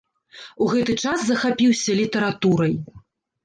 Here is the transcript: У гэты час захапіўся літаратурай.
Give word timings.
У 0.65 0.69
гэты 0.71 0.95
час 1.03 1.27
захапіўся 1.29 1.99
літаратурай. 2.03 2.77